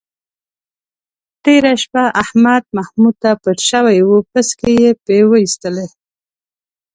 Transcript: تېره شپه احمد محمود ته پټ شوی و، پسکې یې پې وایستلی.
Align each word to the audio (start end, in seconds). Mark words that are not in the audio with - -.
تېره 1.43 1.73
شپه 1.81 2.03
احمد 2.23 2.63
محمود 2.77 3.15
ته 3.23 3.31
پټ 3.41 3.57
شوی 3.69 3.99
و، 4.07 4.11
پسکې 4.31 4.69
یې 4.81 4.89
پې 5.05 5.17
وایستلی. 5.31 5.87